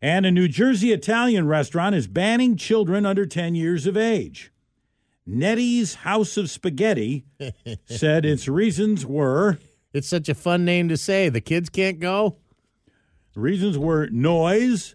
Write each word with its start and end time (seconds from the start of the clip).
And 0.00 0.26
a 0.26 0.30
New 0.30 0.48
Jersey 0.48 0.92
Italian 0.92 1.46
restaurant 1.46 1.94
is 1.94 2.06
banning 2.06 2.56
children 2.56 3.06
under 3.06 3.24
10 3.26 3.54
years 3.54 3.86
of 3.86 3.96
age. 3.96 4.52
Nettie's 5.26 5.96
House 5.96 6.36
of 6.36 6.50
Spaghetti 6.50 7.24
said 7.86 8.24
its 8.24 8.46
reasons 8.46 9.04
were 9.04 9.58
It's 9.92 10.08
such 10.08 10.28
a 10.28 10.34
fun 10.34 10.64
name 10.64 10.88
to 10.88 10.96
say. 10.96 11.28
The 11.28 11.40
kids 11.40 11.68
can't 11.68 11.98
go. 11.98 12.36
the 13.34 13.40
reasons 13.40 13.76
were 13.76 14.08
noise, 14.08 14.94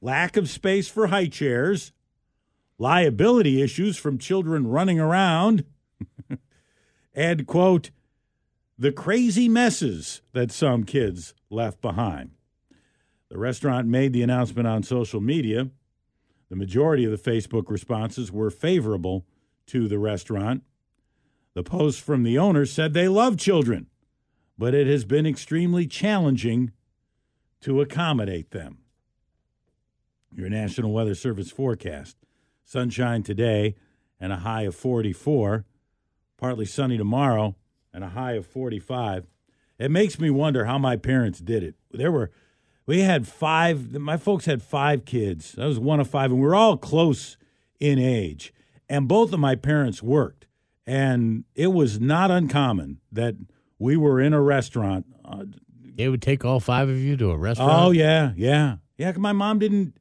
lack 0.00 0.36
of 0.36 0.48
space 0.48 0.88
for 0.88 1.08
high 1.08 1.26
chairs, 1.26 1.92
liability 2.78 3.60
issues 3.60 3.96
from 3.96 4.16
children 4.16 4.66
running 4.66 5.00
around, 5.00 5.64
and 7.14 7.46
quote, 7.46 7.90
the 8.78 8.92
crazy 8.92 9.48
messes 9.48 10.22
that 10.32 10.52
some 10.52 10.84
kids 10.84 11.34
left 11.50 11.80
behind. 11.80 12.30
The 13.30 13.38
restaurant 13.38 13.86
made 13.86 14.12
the 14.12 14.22
announcement 14.22 14.66
on 14.66 14.82
social 14.82 15.20
media. 15.20 15.68
The 16.48 16.56
majority 16.56 17.04
of 17.04 17.10
the 17.10 17.30
Facebook 17.30 17.70
responses 17.70 18.32
were 18.32 18.50
favorable 18.50 19.26
to 19.66 19.86
the 19.86 19.98
restaurant. 19.98 20.62
The 21.54 21.62
post 21.62 22.00
from 22.00 22.22
the 22.22 22.38
owner 22.38 22.64
said 22.64 22.94
they 22.94 23.08
love 23.08 23.36
children, 23.36 23.86
but 24.56 24.74
it 24.74 24.86
has 24.86 25.04
been 25.04 25.26
extremely 25.26 25.86
challenging 25.86 26.72
to 27.60 27.80
accommodate 27.80 28.50
them. 28.50 28.78
Your 30.34 30.48
National 30.48 30.92
Weather 30.92 31.14
Service 31.14 31.50
forecast 31.50 32.16
sunshine 32.64 33.22
today 33.22 33.74
and 34.20 34.32
a 34.32 34.36
high 34.36 34.62
of 34.62 34.74
44, 34.74 35.64
partly 36.36 36.66
sunny 36.66 36.98
tomorrow 36.98 37.56
and 37.92 38.04
a 38.04 38.10
high 38.10 38.32
of 38.32 38.46
45. 38.46 39.26
It 39.78 39.90
makes 39.90 40.18
me 40.18 40.30
wonder 40.30 40.64
how 40.66 40.78
my 40.78 40.96
parents 40.96 41.40
did 41.40 41.62
it. 41.62 41.76
There 41.90 42.12
were, 42.12 42.30
we 42.88 43.00
had 43.00 43.28
five, 43.28 43.92
my 43.92 44.16
folks 44.16 44.46
had 44.46 44.62
five 44.62 45.04
kids. 45.04 45.54
I 45.58 45.66
was 45.66 45.78
one 45.78 46.00
of 46.00 46.08
five, 46.08 46.30
and 46.32 46.40
we 46.40 46.46
were 46.46 46.54
all 46.54 46.76
close 46.76 47.36
in 47.78 47.98
age. 47.98 48.52
And 48.88 49.06
both 49.06 49.32
of 49.34 49.38
my 49.38 49.54
parents 49.54 50.02
worked. 50.02 50.46
And 50.86 51.44
it 51.54 51.68
was 51.68 52.00
not 52.00 52.30
uncommon 52.30 53.00
that 53.12 53.36
we 53.78 53.96
were 53.96 54.20
in 54.20 54.32
a 54.32 54.40
restaurant. 54.40 55.04
Uh, 55.22 55.44
It 55.98 56.08
would 56.08 56.22
take 56.22 56.44
all 56.46 56.60
five 56.60 56.88
of 56.88 56.98
you 56.98 57.16
to 57.18 57.30
a 57.30 57.36
restaurant. 57.36 57.70
Oh 57.74 57.90
yeah, 57.90 58.32
yeah, 58.36 58.76
yeah. 58.96 59.12
'cause 59.12 59.20
my 59.20 59.32
mom 59.32 59.58
didn't 59.58 59.98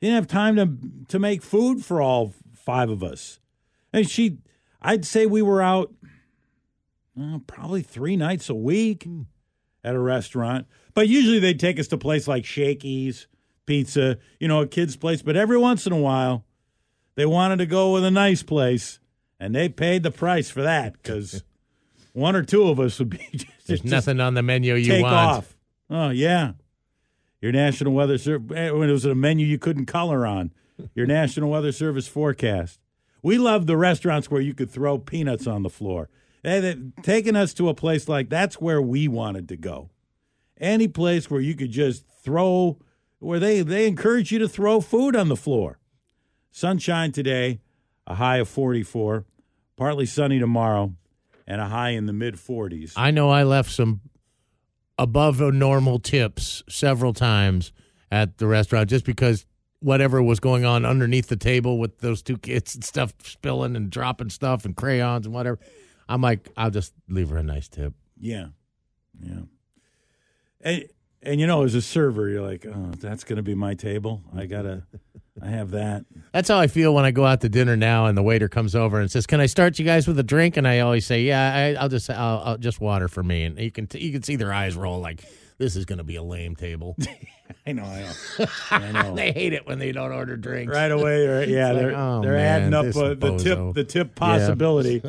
didn't 0.00 0.16
have 0.16 0.26
time 0.26 0.54
to 0.56 0.76
to 1.08 1.18
make 1.18 1.42
food 1.42 1.82
for 1.84 2.02
all 2.02 2.34
five 2.54 2.90
of 2.90 3.02
us, 3.02 3.40
and 3.92 4.08
she, 4.10 4.38
I'd 4.82 5.04
say 5.06 5.24
we 5.26 5.40
were 5.42 5.62
out 5.62 5.94
uh, 7.18 7.38
probably 7.46 7.82
three 7.82 8.16
nights 8.16 8.50
a 8.50 8.54
week 8.54 9.08
at 9.84 9.94
a 9.94 9.98
restaurant. 9.98 10.66
But 10.94 11.08
usually 11.08 11.38
they'd 11.38 11.60
take 11.60 11.78
us 11.78 11.88
to 11.88 11.96
a 11.96 11.98
place 11.98 12.26
like 12.28 12.44
Shakey's 12.44 13.26
Pizza, 13.66 14.18
you 14.40 14.48
know, 14.48 14.62
a 14.62 14.66
kid's 14.66 14.96
place. 14.96 15.22
But 15.22 15.36
every 15.36 15.58
once 15.58 15.86
in 15.86 15.92
a 15.92 15.98
while, 15.98 16.44
they 17.16 17.26
wanted 17.26 17.58
to 17.58 17.66
go 17.66 17.92
with 17.92 18.04
a 18.04 18.10
nice 18.10 18.42
place, 18.42 18.98
and 19.38 19.54
they 19.54 19.68
paid 19.68 20.02
the 20.02 20.10
price 20.10 20.50
for 20.50 20.62
that 20.62 20.94
because 20.94 21.42
one 22.12 22.34
or 22.34 22.42
two 22.42 22.68
of 22.68 22.80
us 22.80 22.98
would 22.98 23.10
be 23.10 23.18
just, 23.32 23.46
There's 23.66 23.80
just 23.80 23.84
nothing 23.84 24.20
on 24.20 24.34
the 24.34 24.42
menu 24.42 24.74
you 24.74 24.90
take 24.90 25.02
want. 25.02 25.14
off. 25.14 25.56
Oh 25.90 26.08
yeah, 26.10 26.52
your 27.40 27.52
National 27.52 27.92
Weather 27.92 28.18
Service. 28.18 28.56
Eh, 28.56 28.70
when 28.70 28.88
it 28.88 28.92
was 28.92 29.04
a 29.04 29.14
menu 29.14 29.46
you 29.46 29.58
couldn't 29.58 29.86
color 29.86 30.26
on, 30.26 30.52
your 30.94 31.06
National 31.06 31.50
Weather 31.50 31.72
Service 31.72 32.08
forecast. 32.08 32.80
We 33.22 33.36
love 33.36 33.66
the 33.66 33.76
restaurants 33.76 34.30
where 34.30 34.40
you 34.40 34.54
could 34.54 34.70
throw 34.70 34.96
peanuts 34.98 35.46
on 35.46 35.62
the 35.62 35.70
floor. 35.70 36.08
Taking 36.44 37.36
us 37.36 37.54
to 37.54 37.68
a 37.68 37.74
place 37.74 38.08
like 38.08 38.28
that's 38.28 38.60
where 38.60 38.80
we 38.80 39.08
wanted 39.08 39.48
to 39.48 39.56
go. 39.56 39.90
Any 40.60 40.88
place 40.88 41.30
where 41.30 41.40
you 41.40 41.54
could 41.54 41.70
just 41.70 42.04
throw, 42.22 42.78
where 43.18 43.38
they 43.38 43.62
they 43.62 43.86
encourage 43.86 44.32
you 44.32 44.38
to 44.40 44.48
throw 44.48 44.80
food 44.80 45.14
on 45.14 45.28
the 45.28 45.36
floor. 45.36 45.78
Sunshine 46.50 47.12
today, 47.12 47.60
a 48.06 48.16
high 48.16 48.38
of 48.38 48.48
44. 48.48 49.24
Partly 49.76 50.06
sunny 50.06 50.40
tomorrow, 50.40 50.94
and 51.46 51.60
a 51.60 51.66
high 51.66 51.90
in 51.90 52.06
the 52.06 52.12
mid 52.12 52.34
40s. 52.34 52.94
I 52.96 53.12
know 53.12 53.30
I 53.30 53.44
left 53.44 53.70
some 53.70 54.00
above 54.98 55.40
normal 55.40 56.00
tips 56.00 56.64
several 56.68 57.12
times 57.12 57.72
at 58.10 58.38
the 58.38 58.46
restaurant 58.48 58.90
just 58.90 59.04
because 59.04 59.46
whatever 59.80 60.20
was 60.20 60.40
going 60.40 60.64
on 60.64 60.84
underneath 60.84 61.28
the 61.28 61.36
table 61.36 61.78
with 61.78 61.98
those 61.98 62.22
two 62.22 62.36
kids 62.36 62.74
and 62.74 62.82
stuff 62.82 63.14
spilling 63.22 63.76
and 63.76 63.90
dropping 63.90 64.30
stuff 64.30 64.64
and 64.64 64.76
crayons 64.76 65.24
and 65.26 65.34
whatever. 65.34 65.58
I'm 66.08 66.22
like, 66.22 66.48
I'll 66.56 66.70
just 66.70 66.94
leave 67.08 67.30
her 67.30 67.36
a 67.38 67.42
nice 67.42 67.68
tip. 67.68 67.92
Yeah, 68.18 68.48
yeah. 69.20 69.40
And 70.60 70.88
and 71.22 71.40
you 71.40 71.46
know, 71.46 71.64
as 71.64 71.74
a 71.74 71.82
server, 71.82 72.28
you're 72.28 72.46
like, 72.46 72.64
oh, 72.66 72.92
that's 72.98 73.24
going 73.24 73.36
to 73.36 73.42
be 73.42 73.54
my 73.54 73.74
table. 73.74 74.22
I 74.36 74.46
gotta, 74.46 74.84
I 75.42 75.48
have 75.48 75.72
that. 75.72 76.04
That's 76.32 76.48
how 76.48 76.58
I 76.58 76.68
feel 76.68 76.94
when 76.94 77.04
I 77.04 77.10
go 77.10 77.24
out 77.24 77.40
to 77.40 77.48
dinner 77.48 77.76
now, 77.76 78.06
and 78.06 78.16
the 78.16 78.22
waiter 78.22 78.48
comes 78.48 78.74
over 78.74 79.00
and 79.00 79.10
says, 79.10 79.26
"Can 79.26 79.40
I 79.40 79.46
start 79.46 79.78
you 79.78 79.84
guys 79.84 80.06
with 80.06 80.18
a 80.18 80.22
drink?" 80.22 80.56
And 80.56 80.66
I 80.66 80.80
always 80.80 81.06
say, 81.06 81.22
"Yeah, 81.22 81.74
I, 81.78 81.82
I'll 81.82 81.88
just, 81.88 82.08
I'll, 82.08 82.38
I'll 82.44 82.58
just 82.58 82.80
water 82.80 83.08
for 83.08 83.22
me." 83.22 83.44
And 83.44 83.58
you 83.58 83.70
can, 83.70 83.88
you 83.94 84.12
can 84.12 84.22
see 84.22 84.36
their 84.36 84.52
eyes 84.52 84.76
roll 84.76 85.00
like, 85.00 85.24
"This 85.58 85.76
is 85.76 85.84
going 85.84 85.98
to 85.98 86.04
be 86.04 86.16
a 86.16 86.22
lame 86.22 86.56
table." 86.56 86.96
I 87.66 87.72
know, 87.72 87.84
I 87.84 88.00
know, 88.02 88.46
I 88.70 88.92
know. 88.92 89.14
they 89.14 89.32
hate 89.32 89.52
it 89.52 89.66
when 89.66 89.78
they 89.78 89.92
don't 89.92 90.12
order 90.12 90.36
drinks. 90.36 90.74
right 90.74 90.90
away, 90.90 91.26
or, 91.26 91.42
yeah, 91.44 91.72
like, 91.72 91.82
they're 91.82 91.96
oh, 91.96 92.22
they're 92.22 92.32
man, 92.32 92.72
adding 92.72 92.74
up 92.74 92.96
uh, 92.96 93.14
the 93.14 93.36
tip, 93.36 93.74
the 93.74 93.84
tip 93.84 94.14
possibility, 94.14 95.02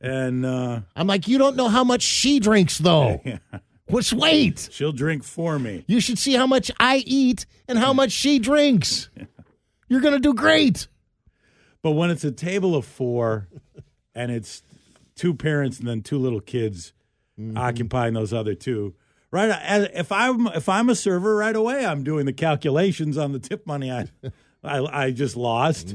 and 0.00 0.46
uh, 0.46 0.80
I'm 0.94 1.06
like, 1.06 1.26
you 1.28 1.38
don't 1.38 1.56
know 1.56 1.68
how 1.68 1.84
much 1.84 2.02
she 2.02 2.38
drinks, 2.40 2.78
though. 2.78 3.20
Which 3.86 4.12
wait, 4.12 4.68
she'll 4.70 4.92
drink 4.92 5.24
for 5.24 5.58
me. 5.58 5.84
you 5.86 6.00
should 6.00 6.18
see 6.18 6.34
how 6.34 6.46
much 6.46 6.70
I 6.78 6.98
eat 7.06 7.46
and 7.66 7.78
how 7.78 7.92
much 7.92 8.12
she 8.12 8.38
drinks. 8.38 9.08
You're 9.88 10.02
gonna 10.02 10.18
do 10.18 10.34
great. 10.34 10.88
But 11.82 11.92
when 11.92 12.10
it's 12.10 12.24
a 12.24 12.32
table 12.32 12.76
of 12.76 12.84
four, 12.84 13.48
and 14.14 14.30
it's 14.30 14.62
two 15.14 15.32
parents 15.32 15.78
and 15.78 15.88
then 15.88 16.02
two 16.02 16.18
little 16.18 16.40
kids 16.40 16.92
occupying 17.56 18.14
those 18.14 18.32
other 18.32 18.54
two, 18.54 18.94
right? 19.30 19.50
as- 19.50 19.88
If 19.94 20.12
I'm 20.12 20.46
if 20.48 20.68
I'm 20.68 20.88
a 20.88 20.94
server, 20.94 21.36
right 21.36 21.56
away 21.56 21.84
I'm 21.84 22.02
doing 22.04 22.26
the 22.26 22.32
calculations 22.32 23.16
on 23.18 23.32
the 23.32 23.38
tip 23.38 23.66
money 23.66 23.90
I 23.90 24.08
I, 24.64 25.04
I 25.06 25.10
just 25.12 25.36
lost 25.36 25.94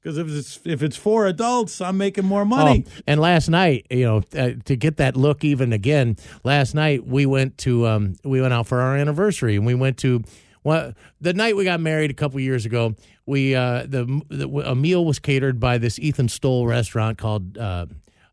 because 0.00 0.18
if 0.18 0.28
it's 0.28 0.60
if 0.64 0.82
it's 0.82 0.96
four 0.96 1.26
adults, 1.26 1.80
I'm 1.80 1.96
making 1.96 2.24
more 2.24 2.44
money. 2.44 2.84
Oh, 2.86 2.90
and 3.06 3.20
last 3.20 3.48
night, 3.48 3.86
you 3.90 4.04
know, 4.04 4.22
uh, 4.38 4.50
to 4.66 4.76
get 4.76 4.98
that 4.98 5.16
look 5.16 5.44
even 5.44 5.72
again, 5.72 6.16
last 6.44 6.74
night 6.74 7.06
we 7.06 7.26
went 7.26 7.58
to 7.58 7.86
um, 7.86 8.16
we 8.22 8.40
went 8.40 8.52
out 8.52 8.66
for 8.66 8.80
our 8.80 8.96
anniversary, 8.96 9.56
and 9.56 9.66
we 9.66 9.74
went 9.74 9.96
to 9.98 10.22
well, 10.62 10.92
the 11.20 11.32
night 11.32 11.56
we 11.56 11.64
got 11.64 11.80
married 11.80 12.10
a 12.10 12.14
couple 12.14 12.38
years 12.40 12.66
ago. 12.66 12.94
We 13.24 13.54
uh, 13.54 13.86
the, 13.88 14.20
the 14.28 14.48
a 14.70 14.74
meal 14.74 15.04
was 15.04 15.18
catered 15.18 15.58
by 15.58 15.78
this 15.78 15.98
Ethan 15.98 16.28
Stowell 16.28 16.66
restaurant 16.66 17.18
called 17.18 17.56
uh, 17.56 17.86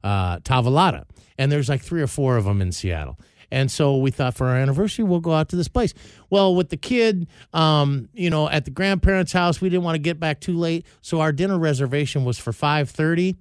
uh, 0.04 0.40
Tavolata, 0.40 1.06
and 1.38 1.52
there's 1.52 1.70
like 1.70 1.82
three 1.82 2.02
or 2.02 2.08
four 2.08 2.38
of 2.38 2.46
them 2.46 2.62
in 2.62 2.72
Seattle. 2.72 3.18
And 3.52 3.72
so 3.72 3.98
we 3.98 4.12
thought 4.12 4.36
for 4.36 4.48
our 4.48 4.58
anniversary, 4.58 5.06
we'll 5.06 5.20
go 5.20 5.34
out 5.34 5.50
to 5.50 5.56
this 5.56 5.68
place. 5.68 5.94
Well, 6.30 6.56
with 6.56 6.70
the 6.70 6.78
kid, 6.78 7.28
um, 7.54 8.10
you 8.14 8.30
know, 8.30 8.50
at 8.50 8.66
the 8.66 8.72
grandparents' 8.72 9.32
house, 9.32 9.62
we 9.62 9.70
didn't 9.70 9.84
want 9.84 9.96
to 9.96 10.00
get 10.00 10.20
back 10.20 10.40
too 10.40 10.58
late. 10.58 10.86
So 11.02 11.20
our 11.20 11.32
dinner 11.32 11.58
reservation 11.58 12.26
was 12.26 12.38
for 12.38 12.52
530. 12.52 13.36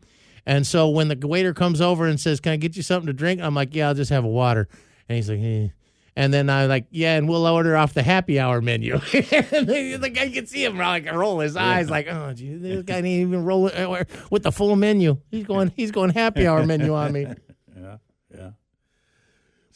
And 0.47 0.67
so 0.67 0.89
when 0.89 1.09
the 1.09 1.27
waiter 1.27 1.55
comes 1.55 1.81
over 1.81 2.07
and 2.07 2.21
says, 2.21 2.41
Can 2.41 2.53
I 2.53 2.57
get 2.57 2.77
you 2.77 2.83
something 2.83 3.07
to 3.07 3.13
drink? 3.13 3.41
I'm 3.41 3.55
like, 3.55 3.75
Yeah, 3.75 3.89
I'll 3.89 3.95
just 3.95 4.11
have 4.11 4.25
a 4.25 4.29
water. 4.29 4.69
And 5.09 5.17
he's 5.17 5.31
like, 5.31 5.41
eh. 5.41 5.69
And 6.15 6.35
then 6.35 6.51
I'm 6.51 6.69
like, 6.69 6.87
Yeah, 6.91 7.17
and 7.17 7.29
we'll 7.29 7.47
order 7.47 7.77
off 7.77 7.95
the 7.95 8.03
happy 8.03 8.41
hour 8.41 8.61
menu. 8.61 8.95
and 9.13 9.69
the 9.69 10.13
guy 10.13 10.31
can 10.31 10.47
see 10.47 10.65
him 10.65 10.77
like 10.79 11.11
roll 11.11 11.39
his 11.41 11.57
eyes, 11.57 11.89
like, 11.89 12.09
Oh, 12.09 12.33
gee, 12.33 12.57
this 12.57 12.83
guy 12.83 12.97
didn't 12.97 13.11
even 13.11 13.45
roll 13.45 13.69
it 13.69 13.75
uh, 13.75 14.05
with 14.31 14.43
the 14.43 14.53
full 14.53 14.75
menu. 14.77 15.19
He's 15.31 15.47
going, 15.47 15.73
he's 15.77 15.93
going 15.93 16.11
happy 16.11 16.47
hour 16.47 16.67
menu 16.67 16.95
on 16.95 17.13
me. 17.13 17.27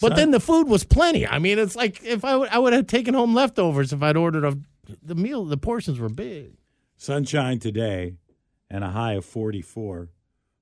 But 0.01 0.17
then 0.17 0.31
the 0.31 0.41
food 0.41 0.69
was 0.69 0.85
plenty. 0.85 1.27
I 1.27 1.39
mean, 1.39 1.59
it's 1.59 1.77
like 1.77 2.05
if 2.05 2.25
I 2.25 2.37
would, 2.37 2.49
I 2.51 2.59
would 2.59 2.73
have 2.73 2.87
taken 2.87 3.15
home 3.15 3.35
leftovers 3.35 3.93
if 3.93 4.03
I'd 4.03 4.17
ordered 4.17 4.45
a 4.45 4.59
the 5.03 5.15
meal. 5.15 5.45
The 5.45 5.57
portions 5.57 5.99
were 5.99 6.09
big. 6.09 6.53
Sunshine 6.97 7.59
today 7.59 8.15
and 8.71 8.85
a 8.85 8.91
high 8.91 9.15
of 9.15 9.25
44. 9.25 10.09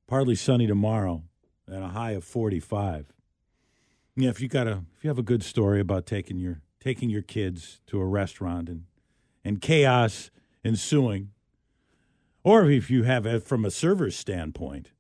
Partly 0.07 0.35
sunny 0.35 0.67
tomorrow 0.67 1.23
and 1.67 1.83
a 1.83 1.89
high 1.89 2.13
of 2.13 2.25
45. 2.25 3.13
Yeah, 4.17 4.29
if 4.29 4.41
you 4.41 4.49
got 4.49 4.69
a 4.69 4.83
if 4.97 5.03
you 5.03 5.09
have 5.09 5.19
a 5.19 5.23
good 5.23 5.43
story 5.43 5.81
about 5.81 6.07
taking 6.07 6.39
your 6.39 6.61
taking 6.81 7.11
your 7.11 7.23
kids 7.23 7.81
to 7.87 8.01
a 8.01 8.05
restaurant 8.05 8.69
and 8.69 8.85
and 9.45 9.61
chaos 9.61 10.31
ensuing, 10.65 11.31
or 12.43 12.71
if 12.71 12.91
you 12.91 13.03
have 13.03 13.27
it 13.27 13.43
from 13.43 13.65
a 13.65 13.71
server's 13.71 14.17
standpoint, 14.17 14.93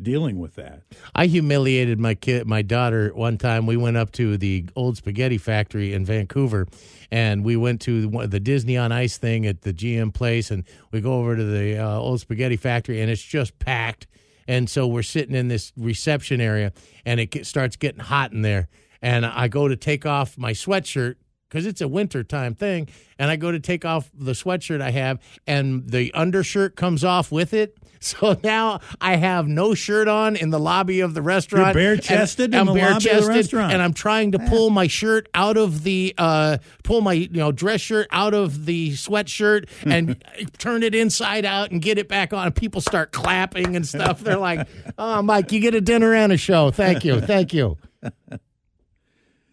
dealing 0.00 0.38
with 0.38 0.54
that. 0.56 0.82
I 1.14 1.26
humiliated 1.26 1.98
my 1.98 2.14
kid, 2.14 2.46
my 2.46 2.62
daughter, 2.62 3.10
one 3.14 3.38
time. 3.38 3.66
We 3.66 3.76
went 3.76 3.96
up 3.96 4.12
to 4.12 4.36
the 4.36 4.66
old 4.76 4.96
spaghetti 4.96 5.38
factory 5.38 5.92
in 5.92 6.04
Vancouver, 6.04 6.66
and 7.10 7.44
we 7.44 7.56
went 7.56 7.80
to 7.82 8.08
the, 8.26 8.40
Disney 8.40 8.76
on 8.76 8.92
Ice 8.92 9.18
thing 9.18 9.46
at 9.46 9.62
the 9.62 9.72
GM 9.72 10.12
place, 10.12 10.50
and 10.50 10.64
we 10.90 11.00
go 11.00 11.14
over 11.14 11.36
to 11.36 11.44
the 11.44 11.78
uh, 11.78 11.98
old 11.98 12.20
spaghetti 12.20 12.56
factory, 12.56 13.00
and 13.00 13.10
it's 13.10 13.22
just 13.22 13.58
packed. 13.58 14.06
And 14.46 14.68
so 14.68 14.86
we're 14.86 15.02
sitting 15.02 15.34
in 15.34 15.48
this 15.48 15.72
reception 15.76 16.40
area, 16.40 16.72
and 17.06 17.20
it 17.20 17.46
starts 17.46 17.76
getting 17.76 18.00
hot 18.00 18.32
in 18.32 18.42
there. 18.42 18.68
And 19.00 19.24
I 19.24 19.48
go 19.48 19.68
to 19.68 19.76
take 19.76 20.06
off 20.06 20.36
my 20.36 20.52
sweatshirt 20.52 21.16
because 21.54 21.66
it's 21.66 21.80
a 21.80 21.86
wintertime 21.86 22.56
thing. 22.56 22.88
And 23.16 23.30
I 23.30 23.36
go 23.36 23.52
to 23.52 23.60
take 23.60 23.84
off 23.84 24.10
the 24.12 24.32
sweatshirt 24.32 24.80
I 24.80 24.90
have, 24.90 25.20
and 25.46 25.88
the 25.88 26.12
undershirt 26.12 26.74
comes 26.74 27.04
off 27.04 27.30
with 27.30 27.54
it. 27.54 27.78
So 28.04 28.38
now 28.44 28.80
I 29.00 29.16
have 29.16 29.48
no 29.48 29.72
shirt 29.72 30.08
on 30.08 30.36
in 30.36 30.50
the 30.50 30.58
lobby 30.58 31.00
of 31.00 31.14
the 31.14 31.22
restaurant. 31.22 31.68
You're 31.68 31.96
bare-chested 31.96 32.52
and 32.52 32.54
in 32.54 32.60
I'm 32.60 32.66
the 32.66 32.72
lobby 32.74 33.08
of 33.08 33.22
the 33.22 33.28
restaurant. 33.30 33.72
and 33.72 33.80
I'm 33.80 33.94
trying 33.94 34.32
to 34.32 34.38
pull 34.40 34.68
my 34.68 34.88
shirt 34.88 35.26
out 35.32 35.56
of 35.56 35.84
the 35.84 36.14
uh, 36.18 36.58
pull 36.82 37.00
my 37.00 37.14
you 37.14 37.30
know 37.30 37.50
dress 37.50 37.80
shirt 37.80 38.06
out 38.10 38.34
of 38.34 38.66
the 38.66 38.90
sweatshirt 38.90 39.70
and 39.86 40.22
turn 40.58 40.82
it 40.82 40.94
inside 40.94 41.46
out 41.46 41.70
and 41.70 41.80
get 41.80 41.96
it 41.96 42.06
back 42.06 42.34
on. 42.34 42.52
People 42.52 42.82
start 42.82 43.10
clapping 43.10 43.74
and 43.74 43.88
stuff. 43.88 44.20
They're 44.20 44.36
like, 44.36 44.68
"Oh, 44.98 45.22
Mike, 45.22 45.50
you 45.50 45.60
get 45.60 45.74
a 45.74 45.80
dinner 45.80 46.12
and 46.12 46.30
a 46.30 46.36
show. 46.36 46.70
Thank 46.70 47.06
you, 47.06 47.22
thank 47.22 47.54
you." 47.54 47.78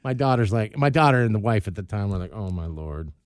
My 0.03 0.13
daughter's 0.13 0.51
like, 0.51 0.77
my 0.77 0.89
daughter 0.89 1.21
and 1.21 1.33
the 1.35 1.39
wife 1.39 1.67
at 1.67 1.75
the 1.75 1.83
time 1.83 2.09
were 2.09 2.17
like, 2.17 2.33
"Oh 2.33 2.49
my 2.49 2.65
lord." 2.65 3.11